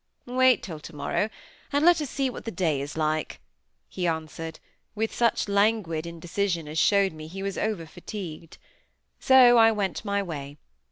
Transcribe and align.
"Wait 0.25 0.63
till 0.63 0.79
to 0.79 0.95
morrow, 0.95 1.29
and 1.71 1.85
let 1.85 2.01
us 2.01 2.09
see 2.09 2.27
what 2.27 2.43
the 2.43 2.49
day 2.49 2.81
is 2.81 2.97
like," 2.97 3.39
he 3.87 4.07
answered, 4.07 4.59
with 4.95 5.13
such 5.13 5.47
languid 5.47 6.07
indecision 6.07 6.67
as 6.67 6.79
showed 6.79 7.13
me 7.13 7.27
he 7.27 7.43
was 7.43 7.55
over 7.55 7.85
fatigued. 7.85 8.57
So 9.19 9.59
I 9.59 9.71
went 9.71 10.03
my 10.03 10.23
way. 10.23 10.57